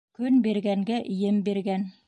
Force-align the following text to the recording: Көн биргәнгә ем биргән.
Көн 0.19 0.39
биргәнгә 0.47 0.99
ем 1.21 1.41
биргән. 1.51 1.91